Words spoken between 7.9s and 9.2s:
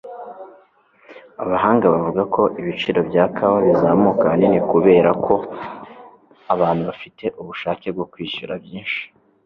bwo kwishyura byinshi.